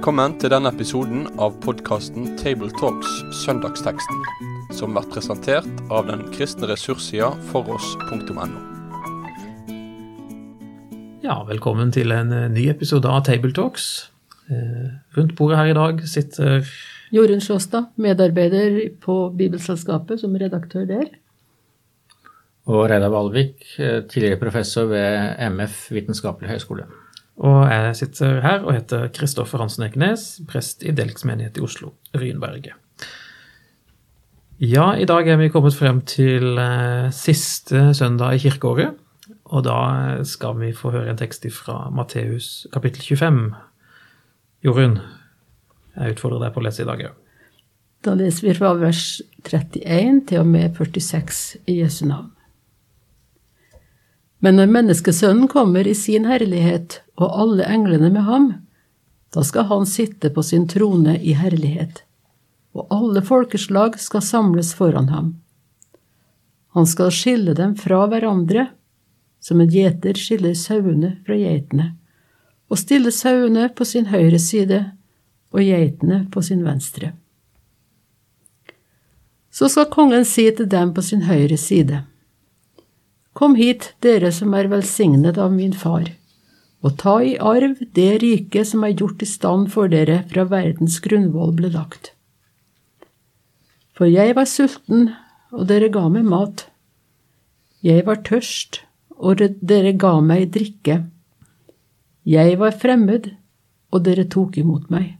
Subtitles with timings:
[0.00, 4.22] Velkommen til denne episoden av podkasten Tabletalks Søndagsteksten,
[4.72, 8.46] som blir presentert av den kristne ressurssida foross.no.
[11.20, 13.90] Ja, velkommen til en eh, ny episode av Tabletalks.
[14.48, 16.64] Eh, rundt bordet her i dag sitter
[17.12, 21.12] Jorunn Sjåstad, medarbeider på Bibelselskapet som redaktør der.
[22.72, 26.88] Og Reidar Valvik, eh, tidligere professor ved MF Vitenskapelig høgskole.
[27.40, 31.94] Og jeg sitter her og heter Kristoffer Hansen Ekenes, prest i Delks menighet i Oslo,
[32.12, 32.76] Rynberget.
[34.60, 38.98] Ja, i dag er vi kommet frem til eh, siste søndag i kirkeåret.
[39.50, 43.40] Og da skal vi få høre en tekst fra Matteus kapittel 25.
[44.64, 44.98] Jorunn,
[45.96, 47.16] jeg utfordrer deg på å lese i dag òg.
[48.04, 49.06] Da leser vi fra vers
[49.48, 52.28] 31 til og med 46 i Jesu navn.
[54.40, 58.46] Men når Menneskesønnen kommer i sin herlighet og alle englene med ham,
[59.34, 62.02] da skal han sitte på sin trone i herlighet,
[62.74, 65.34] og alle folkeslag skal samles foran ham.
[66.74, 68.68] Han skal skille dem fra hverandre,
[69.40, 71.92] som en gjeter skiller sauene fra geitene,
[72.70, 74.80] og stille sauene på sin høyre side
[75.50, 77.12] og geitene på sin venstre.
[79.50, 82.04] Så skal kongen si til dem på sin høyre side,
[83.40, 86.10] Kom hit, dere som er velsignet av min far,
[86.84, 90.98] og ta i arv det riket som er gjort i stand for dere fra verdens
[91.00, 92.10] grunnvoll ble lagt.
[93.96, 95.08] For jeg var sulten,
[95.56, 96.66] og dere ga meg mat.
[97.80, 98.82] Jeg var tørst,
[99.16, 101.00] og dere ga meg drikke.
[102.28, 103.32] Jeg var fremmed,
[103.88, 105.14] og dere tok imot meg.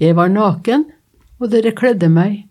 [0.00, 0.88] Jeg var naken,
[1.36, 2.46] og dere kledde meg.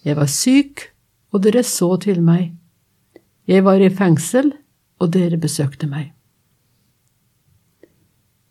[0.00, 0.88] Jeg var syk,
[1.28, 2.54] og dere så til meg.
[3.48, 4.54] Jeg var i fengsel,
[5.02, 6.12] og dere besøkte meg.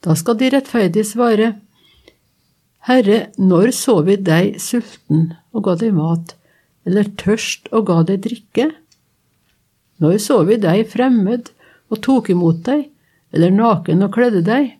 [0.03, 1.53] Da skal de rettferdige svare,
[2.83, 6.33] Herre, når så vi deg sulten og ga deg mat,
[6.83, 8.65] eller tørst og ga deg drikke?
[10.03, 11.53] Når så vi deg fremmed
[11.87, 12.89] og tok imot deg,
[13.31, 14.73] eller naken og kledde deg?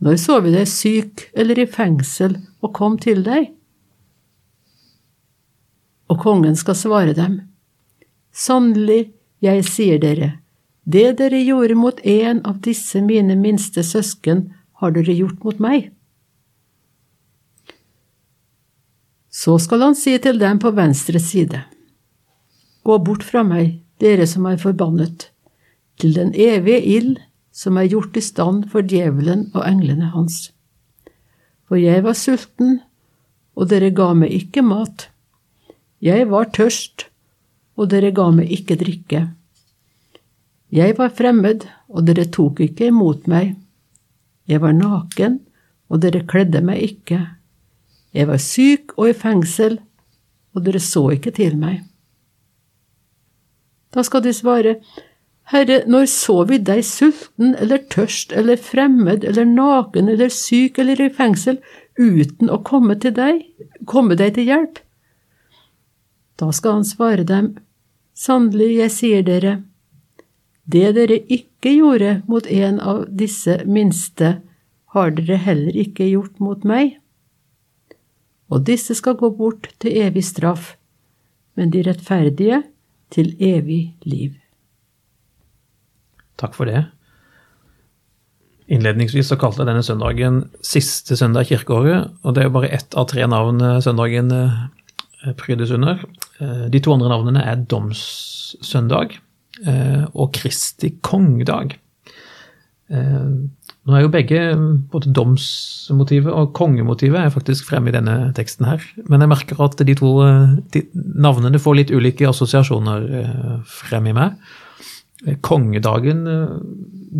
[0.00, 3.50] Når så vi deg syk eller i fengsel og kom til deg?
[6.10, 7.40] Og kongen skal svare dem,
[8.32, 9.10] Sannelig,
[9.40, 10.34] jeg sier dere,
[10.84, 14.48] det dere gjorde mot en av disse mine minste søsken,
[14.80, 15.90] har dere gjort mot meg.
[19.30, 21.64] Så skal han si til dem på venstre side,
[22.80, 25.28] Gå bort fra meg, dere som er forbannet,
[26.00, 27.18] til den evige ild
[27.52, 30.48] som er gjort i stand for djevelen og englene hans.
[31.68, 32.80] For jeg var sulten,
[33.54, 35.10] og dere ga meg ikke mat.
[36.00, 37.09] Jeg var tørst,
[37.80, 39.24] og dere ga meg ikke drikke.
[40.70, 43.56] Jeg var fremmed, og dere tok ikke imot meg.
[44.46, 45.40] Jeg var naken,
[45.90, 47.20] og dere kledde meg ikke.
[48.14, 49.78] Jeg var syk og i fengsel,
[50.54, 51.80] og dere så ikke til meg.
[53.94, 54.76] Da skal de svare,
[55.50, 61.00] Herre, når så vi deg sulten eller tørst eller fremmed eller naken eller syk eller
[61.02, 61.58] i fengsel
[61.98, 63.42] uten å komme til deg,
[63.90, 64.78] komme deg til hjelp?
[66.38, 67.56] Da skal han svare dem,
[68.20, 69.52] Sannelig, jeg sier dere,
[70.68, 74.34] det dere ikke gjorde mot en av disse minste,
[74.92, 76.98] har dere heller ikke gjort mot meg.
[78.52, 80.74] Og disse skal gå bort til evig straff,
[81.56, 82.60] men de rettferdige
[83.14, 84.36] til evig liv.
[86.40, 86.84] Takk for det.
[88.70, 92.74] Innledningsvis så kalte jeg denne søndagen siste søndag i kirkeåret, og det er jo bare
[92.76, 94.30] ett av tre navn søndagen
[95.40, 96.04] prydes under.
[96.40, 99.18] De to andre navnene er domssøndag
[100.14, 101.74] og Kristi kongedag.
[102.90, 104.40] Nå er jo begge,
[104.92, 108.84] både domsmotivet og kongemotivet, er faktisk fremme i denne teksten her.
[109.08, 110.14] Men jeg merker at de to
[110.94, 113.06] navnene får litt ulike assosiasjoner
[113.68, 114.36] frem i meg.
[115.44, 116.24] Kongedagen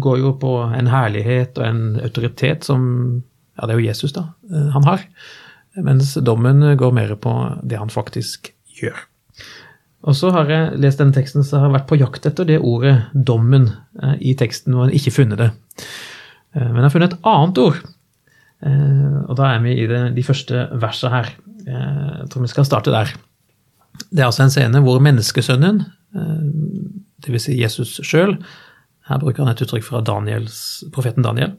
[0.00, 2.86] går jo på en herlighet og en autoritet som
[3.58, 4.22] Ja, det er jo Jesus, da,
[4.72, 5.02] han har.
[5.84, 8.96] Mens dommen går mer på det han faktisk gjør.
[10.00, 12.60] Og så har jeg lest denne teksten så har jeg vært på jakt etter det
[12.64, 13.68] ordet 'dommen'
[14.18, 15.50] i teksten, og ikke funnet det.
[16.54, 17.80] Men jeg har funnet et annet ord.
[19.28, 21.28] Og da er vi i det, de første versene her.
[21.66, 23.12] Jeg tror vi skal starte der.
[24.10, 25.84] Det er altså en scene hvor menneskesønnen,
[27.20, 27.44] dvs.
[27.44, 28.38] Si Jesus sjøl,
[29.08, 31.52] her bruker han et uttrykk fra Daniels, profeten Daniel,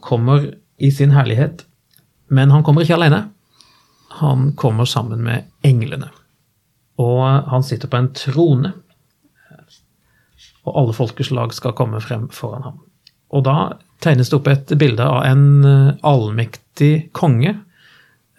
[0.00, 1.66] kommer i sin herlighet
[2.28, 3.24] men han kommer ikke alene.
[4.20, 6.10] Han kommer sammen med englene.
[6.98, 8.72] Og han sitter på en trone.
[10.66, 12.82] Og alle folkeslag skal komme frem foran ham.
[13.34, 13.56] Og da
[14.02, 17.54] tegnes det opp et bilde av en eh, allmektig konge,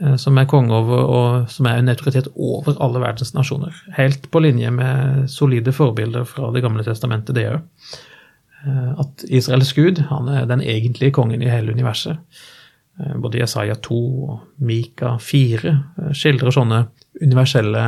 [0.02, 3.76] eh, som er konge over, og som er en autoritet over alle verdens nasjoner.
[3.98, 7.66] Helt på linje med solide forbilder fra Det gamle testamentet, det òg.
[9.00, 12.18] At Israels gud han er den egentlige kongen i hele universet.
[13.24, 15.72] Både Jesaja 2 og Mika 4
[16.12, 16.82] skildrer sånne
[17.22, 17.86] universelle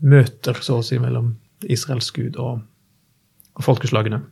[0.00, 1.34] møter, så å si, mellom
[1.70, 2.62] Israels gud og,
[3.56, 4.22] og folkeslagene.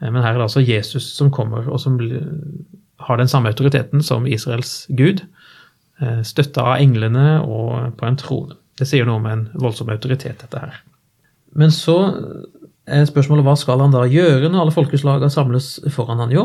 [0.00, 1.98] Eh, men her er det altså Jesus som kommer, og som
[3.08, 5.22] har den samme autoriteten som Israels gud,
[6.02, 8.58] eh, støtta av englene og på en trone.
[8.78, 10.82] Det sier noe om en voldsom autoritet, dette her.
[11.58, 11.96] Men så
[12.88, 16.34] er spørsmålet hva skal han da gjøre når alle folkeslagene samles foran han?
[16.34, 16.44] Jo,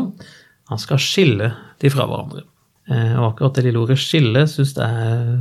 [0.70, 2.44] han skal skille de fra hverandre.
[2.84, 5.36] Eh, og akkurat det lille ordet 'skille' syns jeg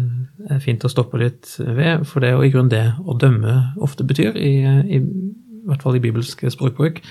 [0.50, 3.76] er fint å stoppe litt ved, for det er jo i grunnen det å dømme
[3.84, 7.04] ofte betyr, i, i, i hvert fall i bibelsk språkbruk.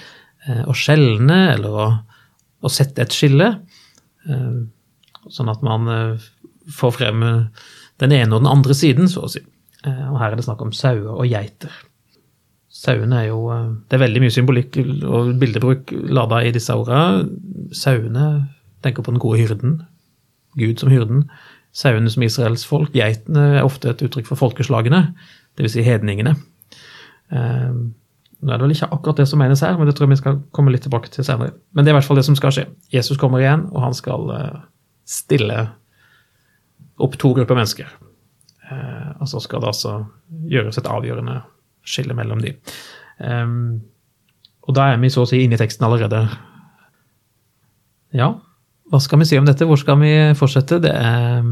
[0.49, 1.87] Eh, å skjelne eller å,
[2.65, 3.51] å, sette et skille,
[4.25, 4.59] eh,
[5.29, 6.19] sånn at man
[6.73, 7.23] får frem
[8.01, 9.45] den ene og den andre siden, så å si.
[9.85, 11.71] Og her er det snakk om sauer og geiter.
[12.71, 13.41] Sauene er jo
[13.91, 17.27] Det er veldig mye symbolikk og bildebruk lada i disse ordene.
[17.75, 18.49] Sauene
[18.83, 19.81] tenker på den gode hyrden,
[20.59, 21.27] Gud som hyrden.
[21.73, 22.93] Sauene som Israels folk.
[22.97, 25.07] Geitene er ofte et uttrykk for folkeslagene,
[25.59, 25.77] dvs.
[25.77, 26.35] Si hedningene.
[27.33, 27.93] Ehm,
[28.43, 30.21] nå er det vel ikke akkurat det som menes her, men det tror jeg vi
[30.21, 31.55] skal komme litt tilbake til senere.
[31.73, 32.67] Men det er i hvert fall det som skal skje.
[32.93, 34.61] Jesus kommer igjen, og han skal eh,
[35.09, 35.61] stille
[37.03, 37.89] opp to grupper mennesker.
[38.69, 39.97] Eh, og så skal det altså
[40.51, 41.41] gjøres et avgjørende
[41.87, 42.53] skille mellom de.
[43.25, 43.81] Ehm,
[44.63, 46.27] og da er vi så å si inne i teksten allerede.
[48.13, 48.35] Ja,
[48.93, 49.65] hva skal vi si om dette?
[49.65, 50.77] Hvor skal vi fortsette?
[50.85, 51.47] Det er,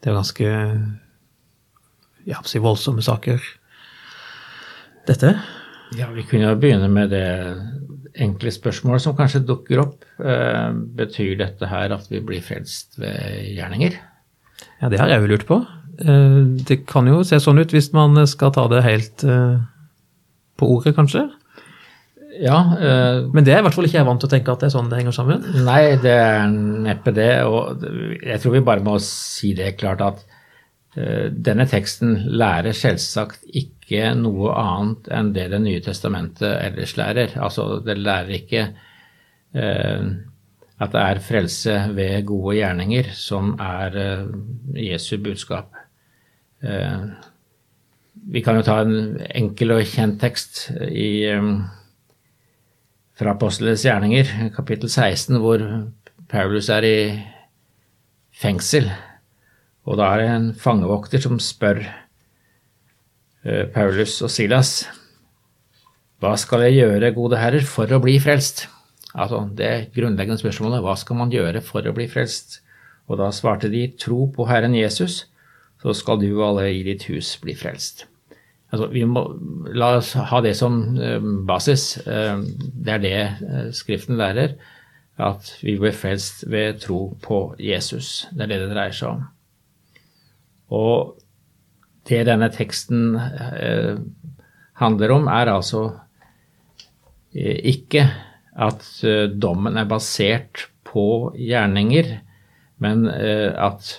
[0.00, 0.52] det er ganske
[2.28, 3.44] ja, si voldsomme saker,
[5.08, 5.34] dette.
[5.96, 7.28] Ja, vi kunne jo begynne med det
[8.18, 10.04] enkle spørsmålet som kanskje dukker opp.
[10.20, 13.96] Eh, betyr dette her at vi blir frelst ved gjerninger?
[14.80, 15.60] Ja, det har jeg jo lurt på.
[16.00, 19.60] Eh, det kan jo se sånn ut hvis man skal ta det helt eh,
[20.58, 21.28] på ordet, kanskje.
[22.38, 24.62] Ja, øh, Men det er i hvert fall ikke jeg vant til å tenke at
[24.62, 25.46] det er sånn det henger sammen?
[25.66, 26.50] Nei, det er
[26.86, 27.30] neppe det.
[27.48, 27.82] Og
[28.22, 30.22] jeg tror vi bare må si det klart at
[30.98, 37.34] øh, denne teksten lærer selvsagt ikke noe annet enn det Det nye testamentet ellers lærer.
[37.42, 38.64] Altså, det lærer ikke
[39.56, 40.08] øh,
[40.78, 43.96] at det er frelse ved gode gjerninger som er
[44.78, 45.72] Jesu budskap.
[48.30, 51.08] Vi kan jo ta en enkel og kjent tekst i
[53.18, 55.62] fra Apostlenes gjerninger, kapittel 16, hvor
[56.30, 56.98] Paulus er i
[58.38, 58.86] fengsel.
[59.88, 64.84] Og da er det en fangevokter som spør eh, Paulus og Silas
[66.18, 68.64] hva skal jeg gjøre, gode herrer, for å bli frelst?
[69.14, 72.58] Altså det grunnleggende spørsmålet hva skal man gjøre for å bli frelst?
[73.06, 75.28] Og da svarte de tro på Herren Jesus,
[75.78, 78.08] så skal du og alle i ditt hus bli frelst.
[78.68, 79.22] Altså, vi må
[79.72, 81.94] la oss ha det som uh, basis.
[82.04, 82.44] Uh,
[82.76, 84.58] det er det uh, Skriften lærer.
[85.18, 88.28] At vi blir frelst ved tro på Jesus.
[88.30, 89.24] Det er det det dreier seg om.
[90.78, 91.16] Og
[92.08, 93.16] det denne teksten
[94.78, 95.82] handler om, er altså
[97.34, 98.04] ikke
[98.54, 98.86] at
[99.42, 102.14] dommen er basert på gjerninger,
[102.80, 103.90] men at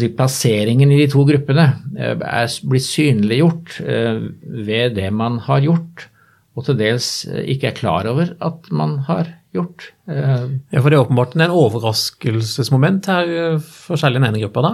[0.00, 1.66] si, plasseringen i de to gruppene
[1.98, 4.26] eh, er blitt synliggjort eh,
[4.64, 6.08] ved det man har gjort,
[6.54, 9.90] og til dels eh, ikke er klar over at man har gjort.
[10.10, 14.72] Ja, For det er åpenbart en overraskelsesmoment her for særlig den ene gruppa, da?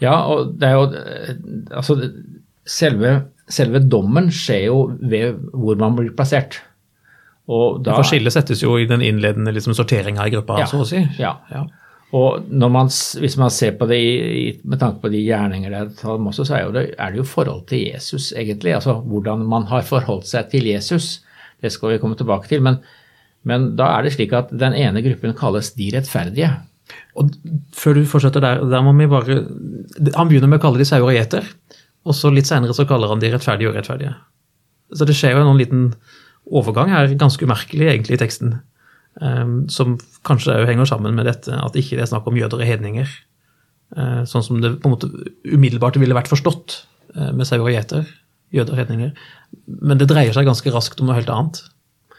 [0.00, 0.86] Ja, og det er jo
[1.76, 1.98] Altså,
[2.64, 3.10] selve,
[3.52, 6.62] selve dommen skjer jo ved hvor man blir plassert.
[7.52, 10.82] Og da, for skillet settes jo i den innledende liksom, sorteringa i gruppa, ja, så
[10.84, 11.02] å si.
[11.20, 11.34] Ja.
[11.52, 11.66] ja.
[12.12, 16.44] Og man, hvis man ser på det i, med tanke på de gjerninger der, så
[16.52, 18.74] er, det, er det jo forhold til Jesus, egentlig.
[18.76, 21.22] Altså hvordan man har forholdt seg til Jesus.
[21.62, 22.60] Det skal vi komme tilbake til.
[22.64, 22.82] Men,
[23.48, 26.52] men da er det slik at den ene gruppen kalles de rettferdige.
[27.16, 27.32] Og
[27.72, 29.36] Før du fortsetter der, der må vi bare
[30.18, 31.14] Han begynner med å kalle de sauer
[32.02, 34.12] og så litt senere så kaller han de rettferdige og urettferdige.
[34.92, 35.84] Så det skjer jo en liten
[36.50, 38.56] overgang her, ganske umerkelig egentlig i teksten.
[39.20, 42.62] Um, som kanskje òg henger sammen med dette at ikke det er snakk om jøder
[42.62, 43.10] og hedninger.
[43.92, 45.10] Uh, sånn som det på en måte
[45.44, 46.78] umiddelbart ville vært forstått
[47.18, 48.08] uh, med sauer og gjeter.
[48.56, 49.12] Jøder og hedninger.
[49.84, 51.60] Men det dreier seg ganske raskt om noe helt annet.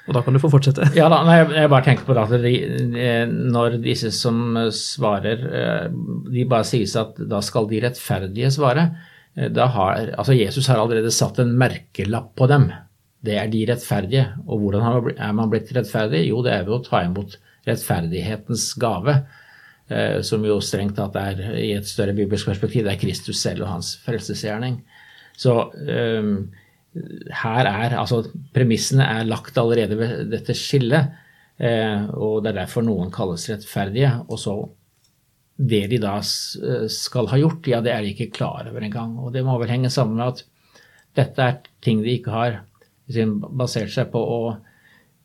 [0.03, 0.91] Og da kan du få fortsette.
[0.99, 5.85] Ja, da, nei, jeg bare tenker på det at når disse som svarer, eh,
[6.27, 8.89] de bare sies at da skal de rettferdige svare.
[9.55, 12.67] Da har, altså Jesus har allerede satt en merkelapp på dem
[13.23, 14.25] det er de rettferdige.
[14.47, 16.25] Og hvordan er man blitt rettferdig?
[16.27, 17.37] Jo, det er ved å ta imot
[17.67, 19.15] rettferdighetens gave,
[19.87, 23.63] eh, som jo strengt tatt er i et større bibelsk perspektiv, det er Kristus selv
[23.63, 24.81] og hans frelsesgjerning.
[25.39, 26.33] Så um,
[27.41, 28.19] her er altså
[28.53, 31.15] Premissene er lagt allerede ved dette skillet,
[31.57, 34.11] eh, og det er derfor noen kalles rettferdige.
[34.27, 34.57] Og så
[35.63, 39.15] det de da skal ha gjort, ja, det er de ikke klar over engang.
[39.21, 40.45] Og det må vel henge sammen med at
[41.15, 42.61] dette er ting de ikke har
[43.53, 44.39] basert seg på å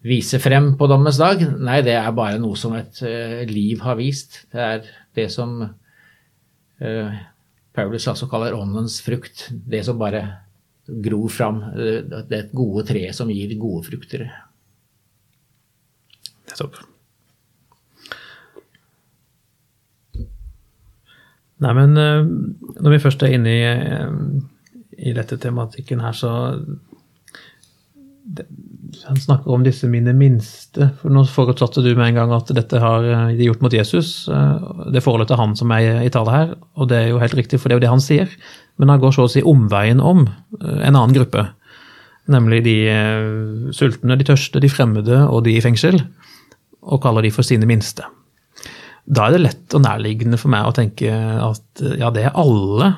[0.07, 1.43] vise frem på dommens dag.
[1.59, 4.45] Nei, det er bare noe som et uh, liv har vist.
[4.53, 7.17] Det er det som uh,
[7.75, 9.49] Paulus altså kaller åndens frukt.
[9.51, 10.23] Det som bare
[10.87, 11.63] gror fram.
[11.75, 14.29] Uh, det gode treet som gir gode frukter.
[16.49, 16.79] Nettopp.
[21.59, 23.63] Nei, men når vi først er inne i,
[25.11, 26.31] i dette tematikken her, så
[29.07, 30.91] han snakker om disse mine minste.
[31.01, 34.29] for Nå forutsatte du med en gang at dette har eh, de gjort mot Jesus.
[34.29, 37.37] Eh, det forholdet til han som er i tale her, og det er jo helt
[37.39, 38.35] riktig, for det er jo det han sier.
[38.79, 41.47] Men han går så å si omveien om eh, en annen gruppe.
[42.29, 42.77] Nemlig de
[43.73, 46.03] sultne, de tørste, de fremmede og de i fengsel.
[46.85, 48.05] Og kaller de for sine minste.
[49.09, 52.91] Da er det lett og nærliggende for meg å tenke at ja, det er alle,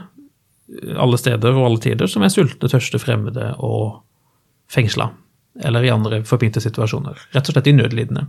[0.98, 4.00] alle steder og alle tider som er sultne, tørste, fremmede og
[4.70, 5.10] fengsla
[5.66, 7.18] eller i andre forpinte situasjoner.
[7.34, 8.28] Rett og slett de nødlidende.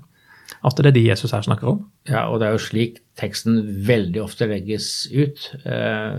[0.68, 1.84] At det er de Jesus her snakker om.
[2.10, 5.48] Ja, og det er jo slik teksten veldig ofte legges ut.
[5.64, 6.18] Eh,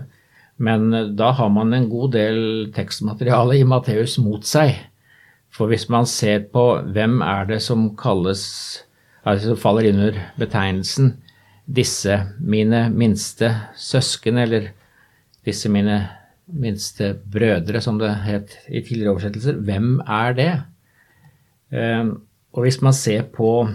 [0.62, 0.88] men
[1.18, 2.40] da har man en god del
[2.74, 4.78] tekstmateriale i Matteus mot seg.
[5.52, 6.64] For hvis man ser på
[6.94, 8.46] hvem er det som kalles
[9.22, 11.16] altså som faller under betegnelsen
[11.66, 14.72] 'disse mine minste søsken', eller
[15.44, 16.08] 'disse mine
[16.52, 20.52] minste brødre', som det het i tidligere oversettelser, hvem er det?
[21.72, 22.14] Ehm,
[22.52, 23.68] og hvis man ser på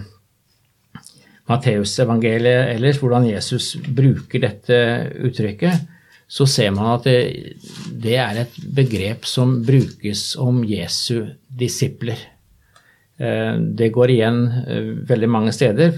[1.48, 4.78] Matteusevangeliet ellers, hvordan Jesus bruker dette
[5.24, 5.86] uttrykket,
[6.28, 7.54] så ser man at det,
[8.02, 12.20] det, er et begrep som brukes om Jesu disipler.
[13.18, 15.96] Ehm, det går igjen eh, veldig mange steder.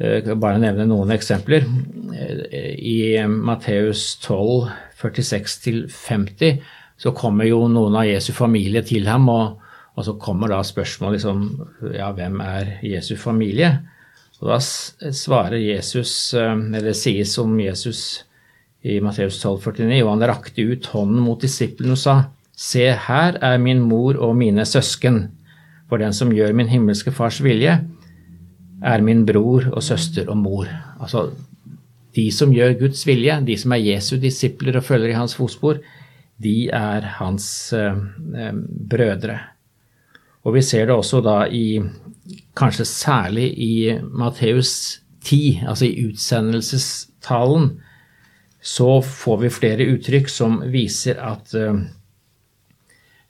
[0.00, 1.68] Eh, jeg kan bare nevne noen eksempler.
[2.16, 2.96] Eh, I
[3.28, 6.62] Matteus 12, 46-50
[7.02, 11.20] så kommer jo noen av Jesu familie til ham og og så kommer da spørsmålet
[11.20, 11.42] liksom
[11.94, 13.74] Ja, hvem er Jesu familie?
[14.40, 18.24] Og da svarer Jesus, eh, eller sies om Jesus
[18.82, 22.16] i Matteus 12, 49, og han rakte ut hånden mot disiplene og sa,
[22.56, 25.30] Se, her er min mor og mine søsken,
[25.88, 27.78] for den som gjør min himmelske fars vilje,
[28.82, 30.68] er min bror og søster og mor.
[31.00, 31.30] Altså,
[32.16, 35.80] de som gjør Guds vilje, de som er Jesu disipler og følger i hans fotspor,
[36.42, 37.96] de er hans eh,
[38.36, 38.52] eh
[38.92, 39.38] brødre.
[40.42, 41.80] Og vi ser det også da i
[42.56, 47.80] Kanskje særlig i Matteus 10, altså i utsendelsestalen,
[48.62, 51.80] så får vi flere uttrykk som viser at eh,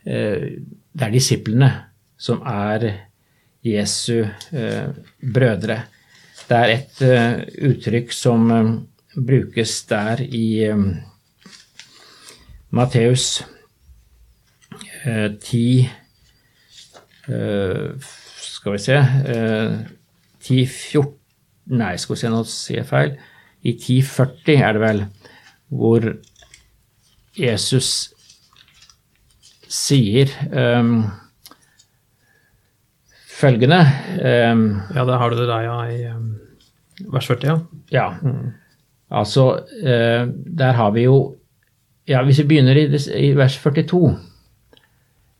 [0.04, 1.70] det er disiplene
[2.20, 2.88] som er
[3.64, 4.88] Jesu eh,
[5.34, 5.78] brødre.
[6.48, 8.48] Det er et uh, uttrykk som
[9.12, 10.46] brukes der i
[12.72, 13.42] Matteus
[15.04, 15.90] 10,
[17.28, 17.94] Uh,
[18.42, 19.74] skal vi se uh, eh,
[20.42, 21.18] 1014
[21.70, 23.12] Nei, skal vi se, nå sier jeg feil.
[23.62, 25.02] I 1040 er det vel
[25.70, 26.06] hvor
[27.38, 27.90] Jesus
[29.70, 31.04] sier um,
[33.42, 33.80] følgende
[34.22, 36.28] um, Ja, da har du det der, ja, i um,
[37.12, 37.56] vers 40, ja.
[37.92, 38.06] Ja.
[38.22, 38.52] Mm.
[39.12, 39.46] Altså,
[39.82, 40.24] uh,
[40.62, 41.18] der har vi jo
[42.08, 42.86] Ja, hvis vi begynner i,
[43.18, 44.00] i vers 42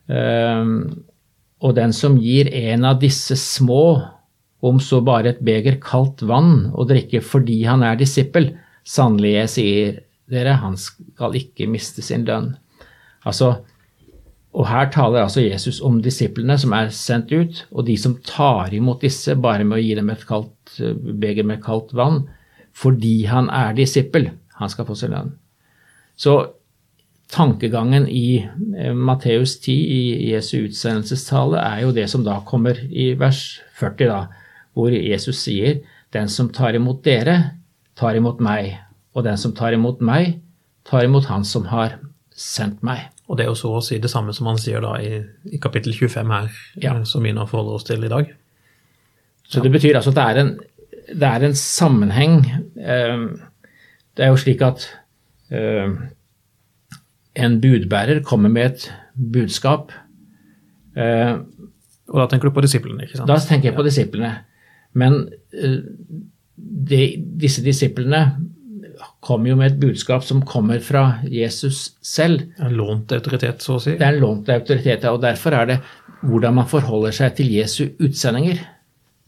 [0.07, 0.75] um,
[1.63, 4.03] og den som gir en av disse små,
[4.63, 8.49] om så bare et beger kaldt vann å drikke fordi han er disippel,
[8.83, 9.93] sannelig, jeg sier
[10.31, 12.53] dere, han skal ikke miste sin lønn.
[13.27, 13.53] Altså,
[14.53, 18.73] og her taler altså Jesus om disiplene som er sendt ut, og de som tar
[18.75, 20.75] imot disse bare med å gi dem et kaldt,
[21.21, 22.27] beger med kaldt vann,
[22.73, 24.29] fordi han er disippel.
[24.59, 25.33] Han skal få sin lønn.
[26.17, 26.35] Så
[27.33, 33.13] tankegangen i eh, Matteus 10 i Jesu utsendelsestale er jo det som da kommer i
[33.17, 33.41] vers
[33.79, 34.21] 40, da,
[34.77, 35.81] hvor Jesus sier
[36.13, 37.57] den som tar imot dere,
[37.97, 38.75] tar imot meg,
[39.17, 40.37] og den som tar imot meg,
[40.85, 41.97] tar imot han som har
[42.37, 43.09] sendt meg.
[43.29, 45.15] Og det er jo så å si det samme som han sier da i,
[45.55, 46.49] i kapittel 25 her,
[46.83, 46.95] ja.
[46.99, 48.31] Eh, som vi nå forholder oss til i dag.
[49.47, 50.51] Så det betyr altså at det er en,
[51.13, 52.39] det er en sammenheng.
[52.77, 53.23] Eh,
[54.17, 54.89] det er jo slik at
[57.35, 58.87] en budbærer kommer med et
[59.33, 59.91] budskap,
[60.95, 61.37] Eh,
[62.13, 63.27] Og da tenker du på disiplene, ikke sant?
[63.31, 64.29] Da tenker jeg på disiplene.
[64.93, 65.15] Men
[65.57, 65.79] eh,
[66.91, 66.99] de,
[67.41, 68.19] disse disiplene
[69.23, 72.43] kommer jo med et budskap som kommer fra Jesus selv.
[72.59, 73.95] En lånt autoritet, så å si.
[73.97, 75.79] Det er en lånt autoritet, og derfor er det
[76.23, 78.61] hvordan man forholder seg til Jesu utsendinger.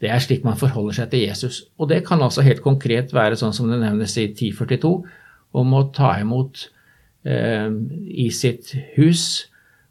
[0.04, 1.64] Det er slik man forholder seg til Jesus.
[1.80, 4.94] Og det kan altså helt konkret være sånn som det nevnes i 1042,
[5.56, 6.68] om å ta imot
[7.24, 7.70] eh,
[8.28, 9.46] i sitt hus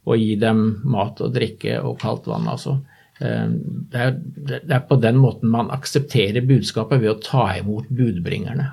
[0.04, 2.49] og gi dem mat og drikke og kaldt vann.
[2.52, 2.76] altså.
[3.25, 3.49] Eh,
[3.92, 4.16] det er,
[4.52, 8.68] det er på den måten man aksepterer budskapet, ved å ta imot budbringerne.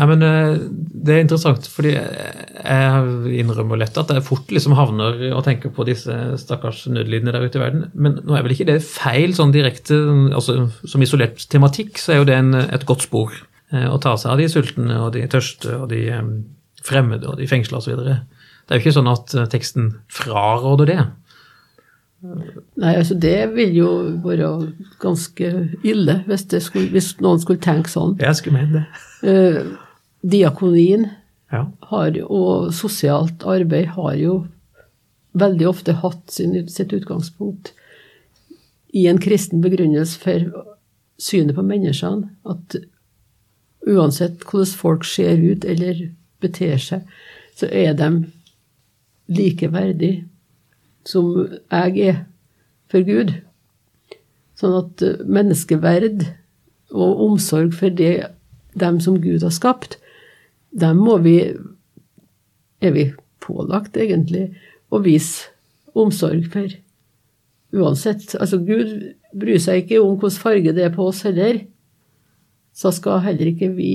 [0.00, 0.60] Nei, men eh,
[1.04, 5.84] Det er interessant, fordi jeg innrømmer lett at jeg fort liksom havner og tenker på
[5.88, 7.86] disse stakkars nødlidende der ute i verden.
[7.92, 9.98] Men nå er vel ikke det feil sånn direkte
[10.36, 13.34] altså Som isolert tematikk så er jo det en, et godt spor.
[13.74, 16.30] eh, Å ta seg av de sultne og de tørste og de eh,
[16.86, 18.00] fremmede og de fengsla osv.
[18.00, 18.16] Det
[18.72, 21.00] er jo ikke sånn at teksten fraråder det.
[22.20, 23.90] Nei, altså det vil jo
[24.24, 24.48] være
[25.00, 25.52] ganske
[25.88, 28.18] ille hvis, skulle, hvis noen skulle tenke sånn.
[28.20, 29.06] Jeg skulle mene det.
[30.22, 31.08] Diakonien
[31.52, 31.64] Ja.
[31.90, 34.46] har, og sosialt arbeid har jo
[35.34, 37.72] veldig ofte hatt sin, sitt utgangspunkt
[38.94, 40.66] i en kristen begrunnelse for
[41.18, 42.30] synet på menneskene.
[42.46, 42.76] At
[43.86, 46.10] uansett hvordan folk ser ut eller
[46.40, 47.06] beter seg,
[47.56, 48.10] så er de
[49.30, 50.24] likeverdige
[51.06, 51.32] som
[51.70, 52.20] jeg er
[52.90, 53.34] for Gud.
[54.58, 56.26] Sånn at eh, menneskeverd
[56.90, 58.26] og omsorg for det,
[58.74, 59.96] dem som Gud har skapt,
[60.70, 61.36] dem må vi
[62.80, 63.06] er vi
[63.44, 64.50] pålagt, egentlig,
[64.90, 65.50] å vise
[65.98, 66.72] omsorg for.
[67.76, 68.34] Uansett.
[68.40, 71.62] Altså, Gud bryr seg ikke om hvilken farge det er på oss heller.
[72.74, 73.92] Så skal heller ikke vi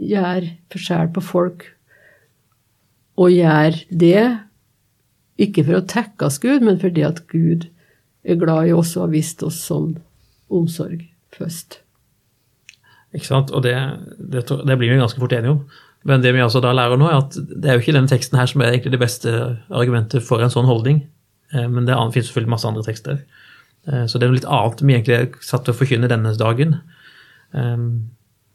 [0.00, 1.66] gjøre forskjell på folk.
[3.20, 4.24] Og gjøre det
[5.40, 7.68] ikke for å tekkes Gud, men fordi at Gud
[8.22, 9.94] er glad i oss og har vist oss sånn
[10.52, 11.80] omsorg først.
[13.14, 13.50] Ikke sant?
[13.50, 13.74] Og det,
[14.18, 15.62] det, det blir vi ganske fort enige om.
[16.08, 18.38] Men det vi altså da lærer nå, er at det er jo ikke denne teksten
[18.40, 19.32] her som er egentlig det beste
[19.68, 21.02] argumentet for en sånn holdning.
[21.52, 23.18] Eh, Men det finnes selvfølgelig masse andre tekster.
[23.86, 26.32] Eh, Så det er noe litt annet vi egentlig er satt til å forkynne denne
[26.38, 26.78] dagen.
[27.52, 27.88] Eh,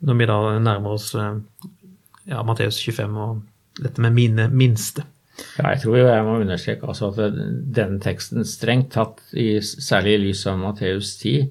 [0.05, 3.43] Når vi da nærmer oss ja, Matteus 25 og
[3.83, 5.03] dette med mine minste.
[5.57, 7.35] Ja, jeg tror jo jeg må understreke altså at
[7.75, 11.49] denne teksten strengt tatt, i, særlig i lys av Matteus 10,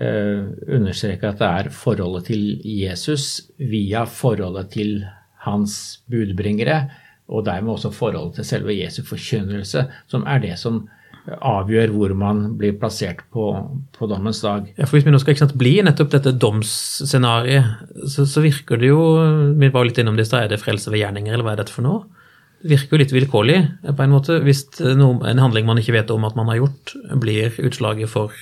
[0.00, 4.98] eh, understreker at det er forholdet til Jesus via forholdet til
[5.44, 6.84] hans budbringere,
[7.28, 10.84] og dermed også forholdet til selve Jesu forkynnelse, som er det som
[11.24, 13.46] avgjør hvor man blir plassert på,
[13.96, 14.66] på dommens dag.
[14.76, 18.80] Ja, for Hvis vi nå skal ikke sant, bli nettopp dette domsscenarioet, så, så virker
[18.80, 19.00] det jo
[19.56, 21.62] Vi var litt innom det i stad, er det frelse ved gjerninger, eller hva er
[21.62, 22.04] dette for noe?
[22.64, 26.12] Det virker jo litt vilkårlig, på en måte, hvis noe, en handling man ikke vet
[26.12, 28.32] om at man har gjort, blir utslaget for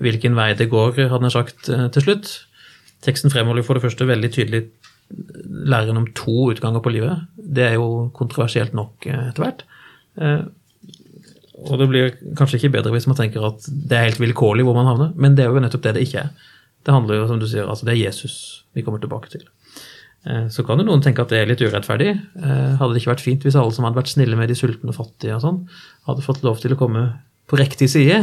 [0.00, 2.32] hvilken vei det går, hadde jeg sagt eh, til slutt.
[3.04, 4.64] Teksten fremholder for det første veldig tydelig
[5.68, 7.26] læren om to utganger på livet.
[7.36, 9.64] Det er jo kontroversielt nok eh, etter hvert.
[10.20, 10.44] Eh,
[11.64, 14.74] Og det blir kanskje ikke bedre hvis man tenker at det er helt vilkårlig hvor
[14.76, 16.32] man havner, men det er jo nettopp det det ikke er.
[16.84, 18.34] Det handler jo, som du sier, altså det er Jesus
[18.74, 19.44] vi kommer tilbake til.
[20.26, 22.10] Eh, Så kan jo noen tenke at det er litt urettferdig.
[22.42, 24.90] Eh, Hadde det ikke vært fint hvis alle som hadde vært snille med de sultne
[24.90, 25.60] og fattige og sånn,
[26.08, 27.04] hadde fått lov til å komme
[27.48, 28.18] på riktig side?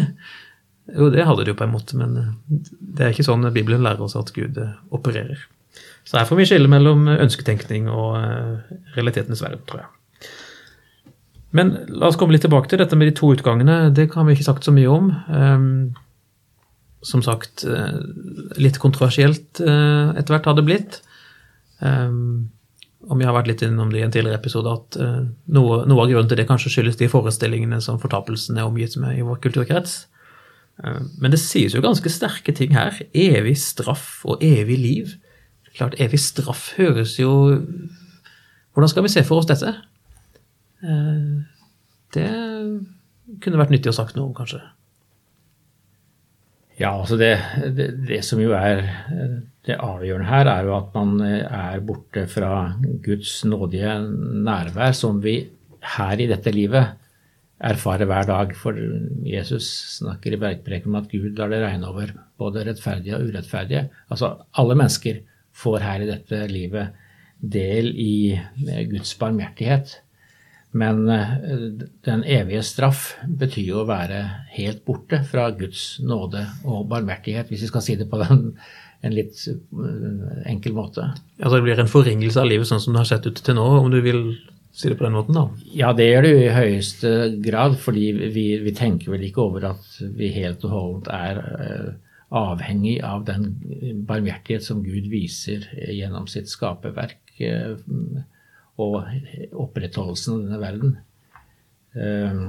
[0.96, 2.36] Jo, det hadde de jo på en måte, men eh,
[2.98, 5.48] det er ikke sånn Bibelen lærer oss at Gud eh, opererer.
[6.04, 9.92] Så her får vi skille mellom ønsketenkning og eh, realitetenes verden, tror jeg.
[11.56, 13.92] Men la oss komme litt tilbake til dette med de to utgangene.
[13.96, 15.10] Det kan vi ikke sagt så mye om.
[15.36, 15.72] Ehm,
[17.04, 17.98] som sagt, eh,
[18.56, 21.02] litt kontroversielt eh, etter hvert har det blitt.
[21.82, 25.22] Om jeg har vært litt innom det i en tidligere episode, at eh,
[25.56, 29.18] noe, noe av grunnen til det kanskje skyldes de forestillingene som fortapelsen er omgitt med
[29.18, 30.04] i vår kulturkrets.
[30.84, 32.98] Ehm, men det sies jo ganske sterke ting her.
[33.14, 35.16] Evig straff og evig liv.
[35.76, 37.32] Klart, evig straff høres jo
[38.72, 39.72] Hvordan skal vi se for oss dette?
[40.84, 41.42] Eh,
[42.16, 42.28] Det
[43.44, 44.60] kunne vært nyttig å sagt noe om, kanskje.
[46.80, 47.34] Ja, altså det,
[47.76, 49.36] det, det som jo er eh,
[49.68, 53.94] det avgjørende her, er jo at man eh, er borte fra Guds nådige
[54.48, 55.36] nærvær, som vi
[55.98, 56.98] her i dette livet
[57.62, 58.54] erfarer hver dag.
[58.58, 58.78] For
[59.28, 59.70] Jesus
[60.00, 63.88] snakker i bergpreken om at Gud lar det regne over både rettferdige og urettferdige.
[64.12, 65.22] Altså alle mennesker
[65.62, 66.96] får her i dette livet
[67.42, 68.40] del i
[68.92, 70.00] Guds barmhjertighet.
[70.72, 71.66] Men eh,
[72.08, 74.22] den evige straff betyr jo å være
[74.56, 78.46] helt borte fra Guds nåde og barmhjertighet, hvis vi skal si det på den,
[79.04, 81.10] en litt eh, enkel måte.
[81.42, 83.68] Altså Det blir en forringelse av livet sånn som det har sett ut til nå,
[83.82, 84.24] om du vil
[84.72, 85.48] si det på den måten, da.
[85.76, 87.12] Ja, det gjør det jo i høyeste
[87.44, 91.90] grad, fordi vi, vi tenker vel ikke over at vi helt og holdent er eh,
[92.32, 93.50] avhengig av den
[94.08, 97.76] barmhjertighet som Gud viser gjennom sitt skaperverk eh,
[98.82, 99.02] og
[99.52, 100.94] opprettholdelsen av denne verden.
[101.96, 102.44] Eh,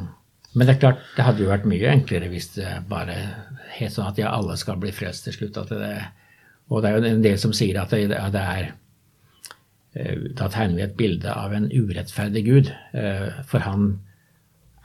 [0.53, 3.17] men det er klart, det hadde jo vært mye enklere hvis det bare
[3.73, 5.59] het sånn at ja, alle skal bli frelst til slutt.
[5.71, 5.93] Det,
[6.69, 8.75] og det er jo en del som sier at det, det er
[9.93, 12.71] Da tegner vi et bilde av en urettferdig Gud.
[13.51, 13.91] For han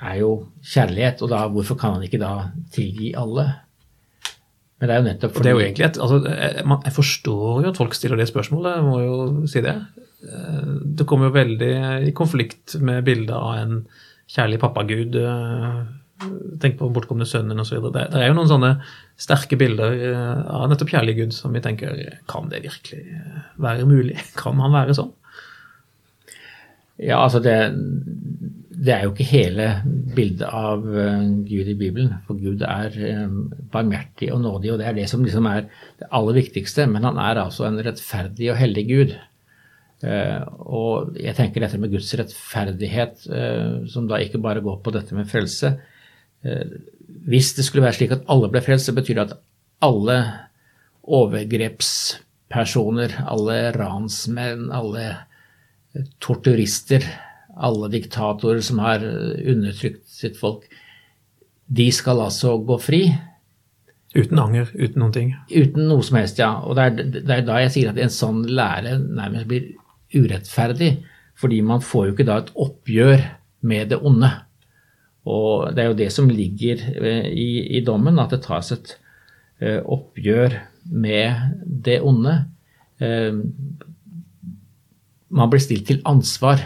[0.03, 2.31] er jo kjærlighet, og da, hvorfor kan han ikke da
[2.73, 3.45] tilgi alle?
[4.77, 5.45] Men det er jo nettopp fordi...
[5.45, 6.19] Det er jo egentlig et, altså,
[6.85, 9.73] jeg forstår jo at folk stiller det spørsmålet, jeg må jo si det.
[10.27, 10.67] Eh,
[10.99, 11.71] det kommer jo veldig
[12.09, 13.79] i konflikt med bildet av en
[14.29, 15.17] kjærlig pappagud.
[16.17, 17.89] Eh, tenk på bortkomne sønnen osv.
[17.93, 18.73] Det, det er jo noen sånne
[19.19, 21.93] sterke bilder eh, av nettopp kjærlig Gud som vi tenker
[22.29, 23.03] Kan det virkelig
[23.61, 24.17] være mulig?
[24.41, 25.13] Kan han være sånn?
[26.97, 27.53] Ja, altså det,
[28.73, 29.65] det er jo ikke hele
[30.17, 32.15] bildet av uh, Gud i Bibelen.
[32.25, 32.95] For Gud er
[33.69, 35.67] barmhjertig og nådig, og det er det som liksom er
[36.01, 36.87] det aller viktigste.
[36.89, 39.13] Men han er altså en rettferdig og hellig Gud.
[40.01, 44.95] Uh, og jeg tenker dette med Guds rettferdighet, uh, som da ikke bare går på
[44.97, 45.75] dette med frelse.
[47.27, 49.39] Hvis det skulle være slik at alle ble frelst, så betyr det at
[49.85, 50.17] alle
[51.07, 55.05] overgrepspersoner, alle ransmenn, alle
[56.21, 57.03] torturister
[57.57, 60.67] alle diktatorer som har undertrykt sitt folk,
[61.67, 63.01] de skal altså gå fri.
[64.15, 65.33] Uten anger, uten noen ting?
[65.51, 66.53] Uten noe som helst, ja.
[66.63, 69.73] Og det er, det er da jeg sier at en sånn lære nærmest blir
[70.15, 70.93] urettferdig.
[71.37, 73.25] Fordi man får jo ikke da et oppgjør
[73.67, 74.31] med det onde.
[75.27, 78.93] Og det er jo det som ligger eh, i, i dommen, at det tas et
[79.61, 80.55] uh, oppgjør
[80.93, 82.39] med det onde.
[83.01, 83.43] Uh,
[85.27, 86.63] man blir stilt til ansvar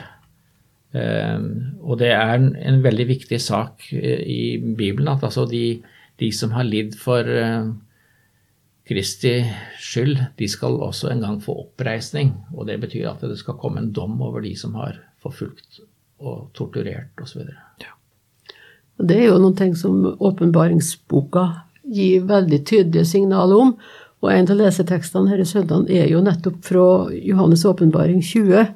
[0.91, 5.79] og det er en, veldig viktig sak eh, i Bibelen at altså de,
[6.19, 7.23] de som har lidd for
[8.91, 9.37] Kristi
[9.79, 12.33] skyld, de skal også en gang få oppreisning.
[12.57, 15.79] Og det betyr at det skal komme en dom over de som har forfulgt
[16.19, 17.45] og torturert osv.
[17.79, 17.95] Ja.
[18.97, 21.45] Det er jo noe som åpenbaringsboka
[21.91, 23.73] gir veldig tydelige signaler om.
[24.21, 28.67] Og en av lesetekstene her i søndagen er jo nettopp fra Johannes' åpenbaring 20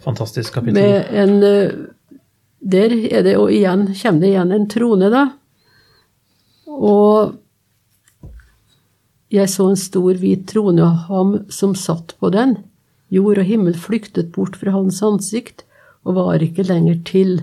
[0.00, 0.74] Fantastisk kapittel.
[0.74, 1.72] Med en, eh,
[2.60, 5.24] der er det, og igjen, kommer det igjen en trone, da.
[6.66, 7.34] Og
[9.30, 12.56] jeg så en stor, hvit trone og ham som satt på den.
[13.10, 15.64] Jord og himmel flyktet bort fra hans ansikt
[16.04, 17.42] og var ikke lenger til.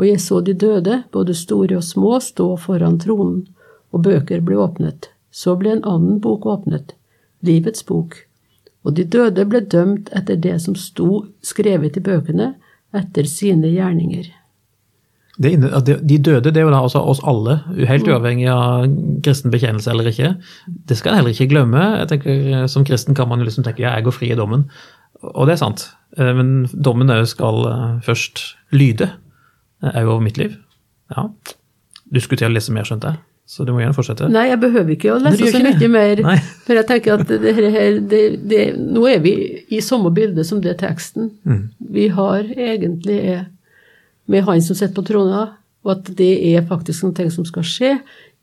[0.00, 3.46] Og jeg så de døde, både store og små, stå foran tronen,
[3.92, 5.10] og bøker ble åpnet.
[5.30, 6.94] Så ble en annen bok åpnet,
[7.44, 8.22] Livets bok
[8.82, 12.54] og de døde ble dømt etter det som sto skrevet i bøkene,
[12.92, 14.30] etter sine gjerninger.
[15.42, 17.56] Det, de døde, det er jo da altså oss alle,
[17.88, 18.10] helt mm.
[18.12, 18.84] uavhengig av
[19.24, 20.34] kristen bekjennelse eller ikke.
[20.90, 21.86] Det skal en heller ikke glemme.
[22.02, 24.66] Jeg tenker, Som kristen kan man jo liksom tenke ja, jeg går fri i dommen.
[25.22, 25.86] Og det er sant.
[26.18, 28.44] Eh, men dommen òg skal eh, først
[28.76, 29.08] lyde
[29.82, 30.56] òg over mitt liv.
[31.12, 31.28] Ja.
[32.12, 33.22] Du skulle til å lese mer, skjønte jeg?
[33.52, 34.28] Så du må gjerne fortsette.
[34.32, 36.20] Nei, jeg behøver ikke å lese så mye mer.
[36.24, 36.36] Nei.
[36.64, 39.32] For jeg tenker at det her, det, det, nå er vi
[39.74, 41.32] i samme bilde som det teksten.
[41.44, 41.64] Mm.
[41.92, 43.18] Vi har egentlig
[44.30, 45.42] med han som sitter på trona,
[45.82, 47.92] og at det er faktisk noe som skal skje.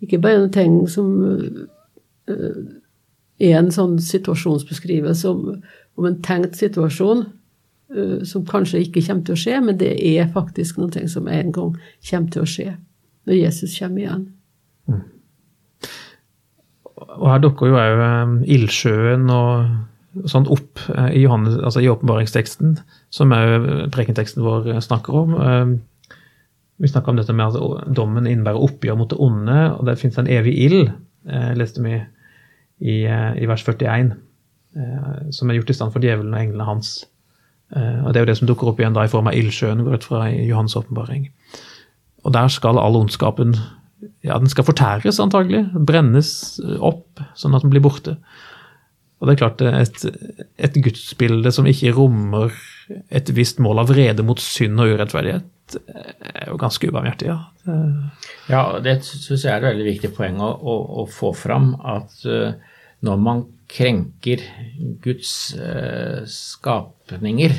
[0.03, 1.09] Ikke bare noe som
[2.29, 2.61] uh,
[3.39, 5.61] er en sånn situasjonsbeskrivelse om,
[5.97, 7.25] om en tenkt situasjon
[8.29, 11.71] som kanskje ikke kommer til å skje, men det er faktisk noe som en gang
[12.09, 12.73] kommer til å skje
[13.25, 14.25] når Jesus kommer igjen.
[14.89, 15.05] Mm.
[17.19, 22.77] Og her dukker jo òg um, ildsjøen og sånt opp uh, i, Johannes, altså åpenbaringsteksten,
[23.13, 25.35] som òg prekenteksten vår snakker om.
[26.79, 30.17] Vi snakker om dette med at dommen innebærer oppgjør mot det onde, og det fins
[30.19, 30.93] en evig ild,
[31.59, 31.97] leste vi
[32.79, 34.13] i, i vers 41,
[35.35, 36.93] som er gjort i stand for djevelen og englene hans.
[37.69, 39.99] Og Det er jo det som dukker opp igjen da i form av ildsjøen, går
[39.99, 41.27] ut fra Johans åpenbaring.
[42.25, 43.53] Og der skal all ondskapen
[44.23, 45.65] ja, den skal fortæres, antagelig.
[45.73, 46.31] Brennes
[46.79, 48.17] opp, sånn at den blir borte.
[49.19, 50.03] Og det er klart, et,
[50.59, 52.55] et gudsbilde som ikke rommer
[53.13, 57.27] et visst mål av vrede mot synd og urettferdighet, er jo ganske ubarmhjertig.
[57.29, 57.79] Ja, det,
[58.49, 61.73] ja, det syns jeg er et veldig viktig poeng å, å, å få fram.
[61.83, 62.55] At uh,
[63.05, 64.43] når man krenker
[65.03, 67.53] Guds eh, skapninger,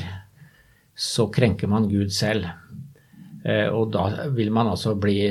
[0.95, 2.49] så krenker man Gud selv.
[3.45, 5.23] Eh, og da vil man altså bli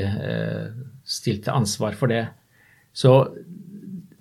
[1.09, 2.25] stilt til ansvar for det.
[2.93, 3.13] Så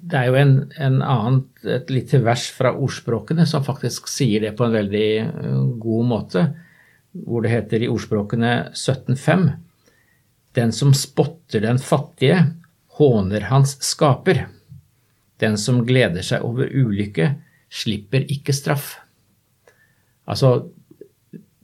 [0.08, 4.54] det er jo en, en annen, et lite vers fra ordspråkene som faktisk sier det
[4.56, 6.46] på en veldig uh, god måte.
[7.12, 9.48] hvor det heter i ordspråkene 17.5
[10.54, 12.38] Den som spotter den fattige,
[12.98, 14.46] håner hans skaper.
[15.38, 17.32] Den som gleder seg over ulykke,
[17.68, 18.96] slipper ikke straff.
[20.28, 20.68] Altså,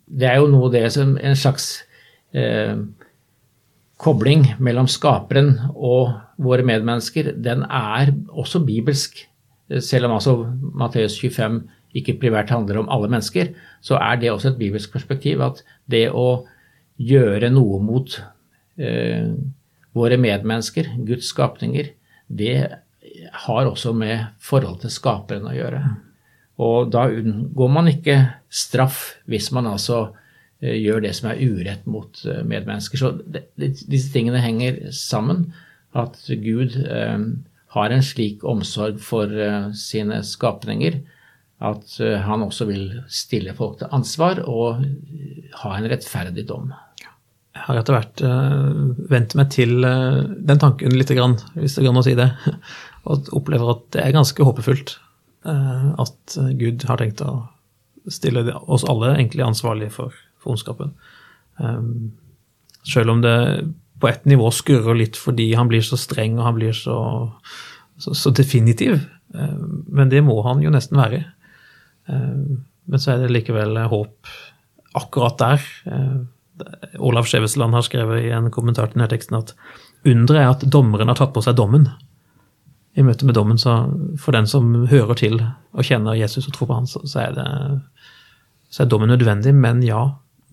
[0.05, 1.83] det er jo noe det som en slags
[2.37, 2.77] eh,
[4.01, 9.25] kobling mellom skaperen og våre medmennesker, den er også bibelsk.
[9.81, 10.37] Selv om altså
[10.77, 11.63] Matteus 25
[11.97, 16.09] ikke privært handler om alle mennesker, så er det også et bibelsk perspektiv at det
[16.11, 16.45] å
[17.01, 18.17] gjøre noe mot
[18.79, 19.31] eh,
[19.95, 21.93] våre medmennesker, Guds skapninger,
[22.29, 22.59] det
[23.47, 25.83] har også med forhold til skaperen å gjøre.
[26.63, 28.19] Og da unngår man ikke
[28.53, 30.07] straff hvis man altså
[30.63, 33.01] eh, gjør det som er urett mot eh, medmennesker.
[33.01, 33.15] Så
[33.59, 35.49] disse tingene henger sammen.
[35.95, 37.19] At Gud eh,
[37.75, 39.31] har en slik omsorg for
[39.75, 41.01] sine skapninger
[41.65, 41.95] at
[42.27, 44.83] han også vil stille folk til ansvar og
[45.63, 46.69] ha en rettferdig dom.
[47.55, 48.23] Jeg har etter hvert
[49.11, 52.29] vent meg til den tanken litt, hvis det går an å si det.
[53.05, 54.97] Og opplever at det er ganske håpefullt
[55.49, 57.45] uh, at Gud har tenkt å
[58.11, 60.93] stille oss alle egentlig ansvarlige for, for ondskapen.
[61.57, 62.13] Um,
[62.85, 63.37] selv om det
[64.01, 66.97] på et nivå skurrer litt fordi han blir så streng og han blir så,
[68.01, 68.99] så, så definitiv.
[69.33, 71.25] Um, men det må han jo nesten være.
[72.05, 74.29] Men så er det likevel håp
[75.01, 75.63] akkurat der.
[77.01, 79.55] Olav Skjevesland har skrevet i en kommentar til denne teksten at
[80.05, 81.89] underet er at dommeren har tatt på seg dommen.
[82.95, 83.89] I møte med dommen, så
[84.21, 87.47] for den som hører til og kjenner Jesus og tror på han, så, er, det,
[88.71, 89.55] så er dommen nødvendig.
[89.55, 90.05] Men ja,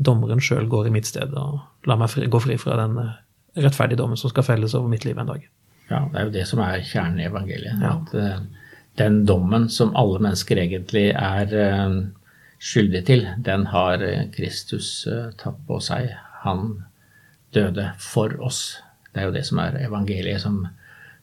[0.01, 3.19] dommeren sjøl går i mitt sted og lar meg fri, gå fri fra den eh,
[3.61, 5.45] rettferdige dommen som skal felles over mitt liv en dag.
[5.91, 7.83] Ja, det er jo det som er kjernen i evangeliet.
[7.83, 7.93] Ja.
[7.99, 11.99] At uh, den dommen som alle mennesker egentlig er uh,
[12.61, 16.11] skyldig til, den har eh, Kristus eh, tatt på seg.
[16.45, 16.83] Han
[17.55, 18.77] døde for oss.
[19.11, 20.61] Det er jo det som er evangeliet, som,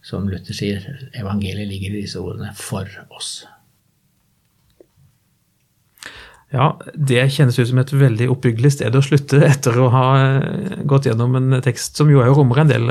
[0.08, 0.84] som Luther sier.
[1.16, 3.46] Evangeliet ligger i disse ordene 'for oss'.
[6.50, 10.78] Ja, det kjennes ut som et veldig oppbyggelig sted å slutte etter å ha eh,
[10.88, 12.88] gått gjennom en tekst som jo rommer en del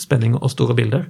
[0.00, 1.04] spenning og store bilder.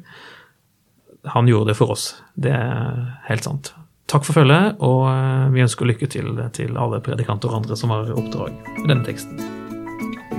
[1.36, 3.72] Han gjorde det for oss, det er helt sant.
[4.10, 7.94] Takk for følget, og eh, vi ønsker lykke til til alle predikanter og andre som
[7.94, 9.38] har oppdrag med denne teksten.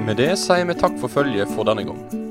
[0.04, 2.31] Med det sier vi takk for følget for denne gang.